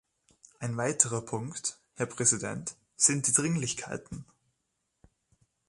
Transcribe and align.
Ein 0.57 0.77
weiterer 0.77 1.21
Punkt, 1.21 1.77
Herr 1.93 2.07
Präsident, 2.07 2.75
sind 2.97 3.27
die 3.27 3.33
Dringlichkeiten. 3.33 4.25